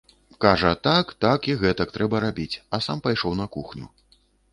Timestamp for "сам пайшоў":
2.87-3.37